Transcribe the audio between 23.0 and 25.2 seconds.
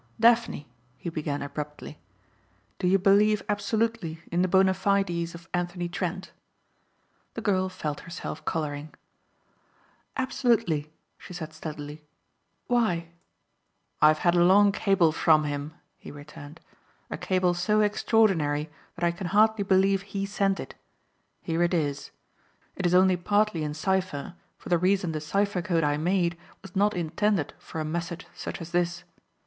partly in cipher for the reason